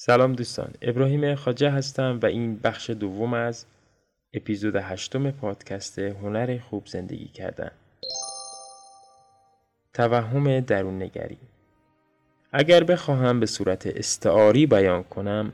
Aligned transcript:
سلام 0.00 0.32
دوستان 0.32 0.70
ابراهیم 0.82 1.34
خاجه 1.34 1.70
هستم 1.70 2.18
و 2.22 2.26
این 2.26 2.58
بخش 2.58 2.90
دوم 2.90 3.34
از 3.34 3.66
اپیزود 4.34 4.76
هشتم 4.76 5.30
پادکست 5.30 5.98
هنر 5.98 6.58
خوب 6.58 6.86
زندگی 6.86 7.28
کردن 7.28 7.70
توهم 9.94 10.60
درون 10.60 11.02
نگری 11.02 11.38
اگر 12.52 12.84
بخواهم 12.84 13.40
به 13.40 13.46
صورت 13.46 13.86
استعاری 13.86 14.66
بیان 14.66 15.02
کنم 15.02 15.52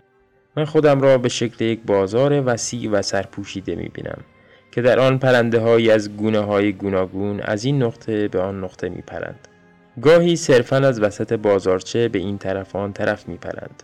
من 0.56 0.64
خودم 0.64 1.00
را 1.00 1.18
به 1.18 1.28
شکل 1.28 1.64
یک 1.64 1.80
بازار 1.86 2.42
وسیع 2.46 2.90
و 2.90 3.02
سرپوشیده 3.02 3.74
می 3.74 3.88
بینم 3.88 4.20
که 4.72 4.82
در 4.82 5.00
آن 5.00 5.18
پرنده 5.18 5.60
های 5.60 5.90
از 5.90 6.16
گونه 6.16 6.38
های 6.38 6.72
گوناگون 6.72 7.40
از 7.40 7.64
این 7.64 7.82
نقطه 7.82 8.28
به 8.28 8.40
آن 8.40 8.64
نقطه 8.64 8.88
می 8.88 9.02
پرند. 9.02 9.48
گاهی 10.02 10.36
صرفا 10.36 10.76
از 10.76 11.00
وسط 11.00 11.32
بازارچه 11.32 12.08
به 12.08 12.18
این 12.18 12.38
طرف 12.38 12.76
آن 12.76 12.92
طرف 12.92 13.28
می 13.28 13.36
پرند. 13.36 13.82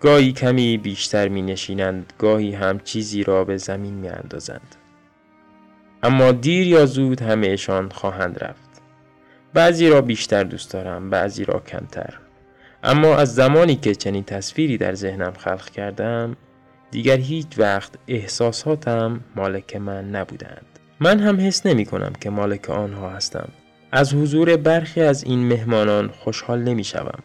گاهی 0.00 0.32
کمی 0.32 0.78
بیشتر 0.78 1.28
می 1.28 1.42
نشینند 1.42 2.12
گاهی 2.18 2.54
هم 2.54 2.78
چیزی 2.78 3.24
را 3.24 3.44
به 3.44 3.56
زمین 3.56 3.94
می 3.94 4.08
اندازند. 4.08 4.76
اما 6.02 6.32
دیر 6.32 6.66
یا 6.66 6.86
زود 6.86 7.22
همهشان 7.22 7.88
خواهند 7.88 8.44
رفت. 8.44 8.82
بعضی 9.54 9.88
را 9.88 10.00
بیشتر 10.00 10.44
دوست 10.44 10.72
دارم 10.72 11.10
بعضی 11.10 11.44
را 11.44 11.60
کمتر. 11.60 12.18
اما 12.82 13.16
از 13.16 13.34
زمانی 13.34 13.76
که 13.76 13.94
چنین 13.94 14.24
تصویری 14.24 14.78
در 14.78 14.94
ذهنم 14.94 15.32
خلق 15.32 15.70
کردم 15.70 16.36
دیگر 16.90 17.16
هیچ 17.16 17.46
وقت 17.58 17.92
احساساتم 18.08 19.20
مالک 19.36 19.76
من 19.76 20.10
نبودند. 20.10 20.66
من 21.00 21.20
هم 21.20 21.40
حس 21.40 21.66
نمی 21.66 21.86
کنم 21.86 22.12
که 22.20 22.30
مالک 22.30 22.70
آنها 22.70 23.10
هستم. 23.10 23.48
از 23.92 24.14
حضور 24.14 24.56
برخی 24.56 25.02
از 25.02 25.24
این 25.24 25.48
مهمانان 25.48 26.08
خوشحال 26.08 26.62
نمی 26.62 26.84
شوم. 26.84 27.18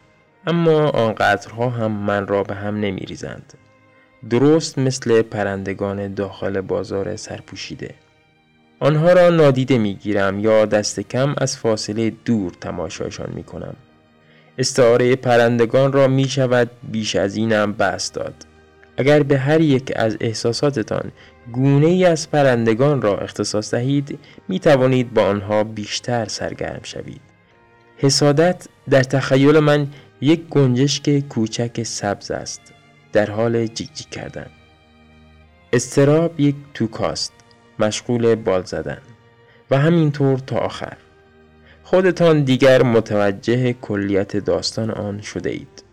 اما 0.47 0.89
آنقدرها 0.89 1.69
هم 1.69 1.91
من 1.91 2.27
را 2.27 2.43
به 2.43 2.55
هم 2.55 2.75
نمی 2.75 3.01
ریزند. 3.01 3.53
درست 4.29 4.77
مثل 4.77 5.21
پرندگان 5.21 6.13
داخل 6.13 6.61
بازار 6.61 7.15
سرپوشیده. 7.15 7.93
آنها 8.79 9.13
را 9.13 9.29
نادیده 9.29 9.77
می 9.77 9.93
گیرم 9.93 10.39
یا 10.39 10.65
دست 10.65 10.99
کم 10.99 11.35
از 11.37 11.57
فاصله 11.57 12.09
دور 12.25 12.51
تماشایشان 12.61 13.29
می 13.35 13.43
کنم. 13.43 13.75
استعاره 14.57 15.15
پرندگان 15.15 15.91
را 15.91 16.07
می 16.07 16.27
شود 16.27 16.71
بیش 16.91 17.15
از 17.15 17.35
اینم 17.35 17.73
بست 17.73 18.13
داد. 18.13 18.33
اگر 18.97 19.23
به 19.23 19.37
هر 19.37 19.61
یک 19.61 19.93
از 19.95 20.17
احساساتتان 20.21 21.11
گونه 21.51 21.87
ای 21.87 22.05
از 22.05 22.31
پرندگان 22.31 23.01
را 23.01 23.17
اختصاص 23.17 23.73
دهید 23.73 24.19
می 24.47 24.59
توانید 24.59 25.13
با 25.13 25.25
آنها 25.25 25.63
بیشتر 25.63 26.25
سرگرم 26.25 26.79
شوید. 26.83 27.21
حسادت 27.97 28.67
در 28.89 29.03
تخیل 29.03 29.59
من 29.59 29.87
یک 30.21 30.47
گنجشک 30.49 31.19
کوچک 31.19 31.83
سبز 31.83 32.31
است 32.31 32.61
در 33.13 33.31
حال 33.31 33.67
جیک 33.67 33.93
جیک 33.93 34.09
کردن. 34.09 34.47
استراب 35.73 36.39
یک 36.39 36.55
توکاست 36.73 37.33
مشغول 37.79 38.35
بال 38.35 38.63
زدن. 38.63 39.01
و 39.71 39.77
همینطور 39.77 40.37
تا 40.37 40.57
آخر. 40.57 40.97
خودتان 41.83 42.43
دیگر 42.43 42.83
متوجه 42.83 43.73
کلیت 43.73 44.37
داستان 44.37 44.91
آن 44.91 45.21
شده 45.21 45.49
اید 45.49 45.83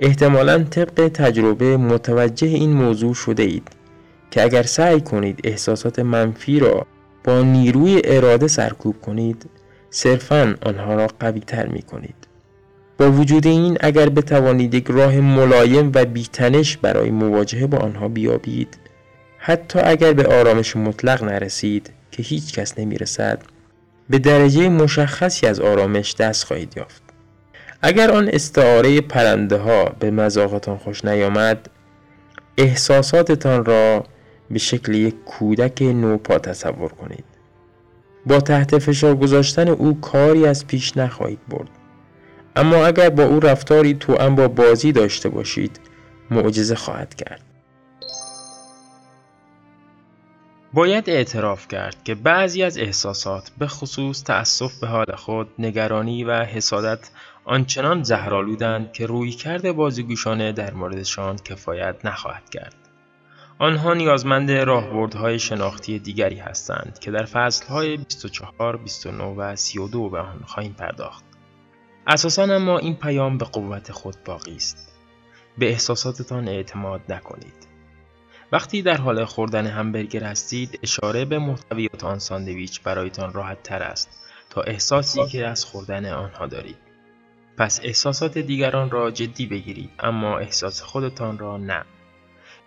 احتمالا 0.00 0.64
طبق 0.64 1.08
تجربه 1.08 1.76
متوجه 1.76 2.48
این 2.48 2.72
موضوع 2.72 3.14
شده 3.14 3.42
اید 3.42 3.68
که 4.30 4.42
اگر 4.42 4.62
سعی 4.62 5.00
کنید 5.00 5.40
احساسات 5.44 5.98
منفی 5.98 6.60
را 6.60 6.86
با 7.24 7.42
نیروی 7.42 8.02
اراده 8.04 8.48
سرکوب 8.48 9.00
کنید 9.00 9.50
صرفا 9.90 10.54
آنها 10.62 10.94
را 10.94 11.06
قوی 11.20 11.40
تر 11.40 11.66
می 11.66 11.82
کنید 11.82 12.31
با 13.02 13.12
وجود 13.12 13.46
این 13.46 13.76
اگر 13.80 14.08
بتوانید 14.08 14.74
یک 14.74 14.86
راه 14.88 15.20
ملایم 15.20 15.92
و 15.94 16.04
بیتنش 16.04 16.76
برای 16.76 17.10
مواجهه 17.10 17.66
با 17.66 17.78
آنها 17.78 18.08
بیابید 18.08 18.78
حتی 19.38 19.78
اگر 19.78 20.12
به 20.12 20.26
آرامش 20.26 20.76
مطلق 20.76 21.24
نرسید 21.24 21.90
که 22.10 22.22
هیچ 22.22 22.52
کس 22.52 22.78
نمی 22.78 22.98
رسد 22.98 23.42
به 24.10 24.18
درجه 24.18 24.68
مشخصی 24.68 25.46
از 25.46 25.60
آرامش 25.60 26.14
دست 26.14 26.44
خواهید 26.44 26.76
یافت. 26.76 27.02
اگر 27.82 28.10
آن 28.10 28.28
استعاره 28.32 29.00
پرنده 29.00 29.56
ها 29.56 29.84
به 29.84 30.10
مذاقتان 30.10 30.76
خوش 30.78 31.04
نیامد 31.04 31.70
احساساتتان 32.58 33.64
را 33.64 34.04
به 34.50 34.58
شکل 34.58 34.94
یک 34.94 35.14
کودک 35.24 35.82
نوپا 35.82 36.38
تصور 36.38 36.92
کنید. 36.92 37.24
با 38.26 38.40
تحت 38.40 38.78
فشار 38.78 39.14
گذاشتن 39.14 39.68
او 39.68 40.00
کاری 40.00 40.46
از 40.46 40.66
پیش 40.66 40.96
نخواهید 40.96 41.40
برد. 41.48 41.81
اما 42.56 42.86
اگر 42.86 43.10
با 43.10 43.24
او 43.24 43.40
رفتاری 43.40 43.94
تو 43.94 44.30
با 44.30 44.48
بازی 44.48 44.92
داشته 44.92 45.28
باشید 45.28 45.80
معجزه 46.30 46.74
خواهد 46.74 47.14
کرد 47.14 47.42
باید 50.74 51.10
اعتراف 51.10 51.68
کرد 51.68 52.04
که 52.04 52.14
بعضی 52.14 52.62
از 52.62 52.78
احساسات 52.78 53.50
به 53.58 53.66
خصوص 53.66 54.22
تأسف 54.22 54.78
به 54.80 54.86
حال 54.86 55.14
خود، 55.16 55.48
نگرانی 55.58 56.24
و 56.24 56.44
حسادت 56.44 57.10
آنچنان 57.44 58.02
زهرالودند 58.02 58.92
که 58.92 59.06
روی 59.06 59.30
کرده 59.30 59.72
بازیگوشانه 59.72 60.52
در 60.52 60.74
موردشان 60.74 61.36
کفایت 61.36 61.96
نخواهد 62.04 62.50
کرد. 62.50 62.74
آنها 63.58 63.94
نیازمند 63.94 64.50
راهبردهای 64.50 65.38
شناختی 65.38 65.98
دیگری 65.98 66.38
هستند 66.38 66.98
که 66.98 67.10
در 67.10 67.24
فصلهای 67.24 67.96
24, 67.96 68.76
29 68.76 69.24
و 69.24 69.56
32 69.56 70.10
به 70.10 70.18
آن 70.18 70.40
خواهیم 70.46 70.72
پرداخت. 70.72 71.31
اساسا 72.06 72.42
اما 72.42 72.78
این 72.78 72.96
پیام 72.96 73.38
به 73.38 73.44
قوت 73.44 73.92
خود 73.92 74.16
باقی 74.24 74.56
است. 74.56 74.92
به 75.58 75.68
احساساتتان 75.68 76.48
اعتماد 76.48 77.00
نکنید. 77.08 77.68
وقتی 78.52 78.82
در 78.82 78.96
حال 78.96 79.24
خوردن 79.24 79.66
همبرگر 79.66 80.24
هستید 80.24 80.78
اشاره 80.82 81.24
به 81.24 81.38
محتویات 81.38 82.04
آن 82.04 82.18
ساندویچ 82.18 82.82
برایتان 82.82 83.32
راحت 83.32 83.62
تر 83.62 83.82
است 83.82 84.10
تا 84.50 84.60
احساسی 84.62 85.26
که 85.26 85.46
از 85.46 85.64
خوردن 85.64 86.12
آنها 86.12 86.46
دارید. 86.46 86.76
پس 87.56 87.80
احساسات 87.82 88.38
دیگران 88.38 88.90
را 88.90 89.10
جدی 89.10 89.46
بگیرید 89.46 89.90
اما 89.98 90.38
احساس 90.38 90.82
خودتان 90.82 91.38
را 91.38 91.56
نه. 91.56 91.84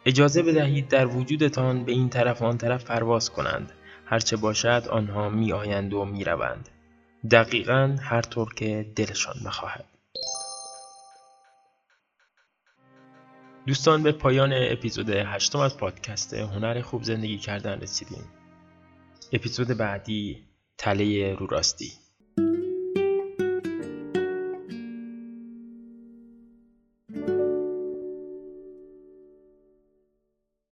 اجازه 0.05 0.43
بدهید 0.43 0.87
در 0.87 1.07
وجودتان 1.07 1.85
به 1.85 1.91
این 1.91 2.09
طرف 2.09 2.41
آن 2.41 2.57
طرف 2.57 2.83
پرواز 2.83 3.31
کنند. 3.31 3.71
هرچه 4.05 4.37
باشد 4.37 4.83
آنها 4.89 5.29
می 5.29 5.53
آیند 5.53 5.93
و 5.93 6.05
می 6.05 6.23
روند. 6.23 6.69
دقیقا 7.31 7.97
هر 8.01 8.21
طور 8.21 8.53
که 8.53 8.91
دلشان 8.95 9.35
بخواهد. 9.45 9.85
دوستان 13.67 14.03
به 14.03 14.11
پایان 14.11 14.53
اپیزود 14.53 15.09
هشتم 15.09 15.59
از 15.59 15.77
پادکست 15.77 16.33
هنر 16.33 16.81
خوب 16.81 17.03
زندگی 17.03 17.37
کردن 17.37 17.81
رسیدیم. 17.81 18.23
اپیزود 19.33 19.67
بعدی 19.67 20.47
تله 20.77 21.35
رو 21.35 21.47
راستی 21.47 21.91